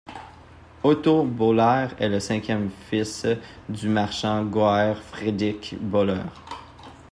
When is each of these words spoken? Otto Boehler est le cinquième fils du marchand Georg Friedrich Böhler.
Otto 0.83 1.23
Boehler 1.23 1.89
est 1.99 2.09
le 2.09 2.19
cinquième 2.19 2.71
fils 2.89 3.27
du 3.69 3.87
marchand 3.87 4.51
Georg 4.51 4.97
Friedrich 4.97 5.75
Böhler. 5.79 6.23